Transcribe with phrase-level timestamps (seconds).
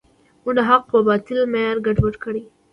[0.43, 2.43] موږ د حق و باطل معیار ګډوډ کړی.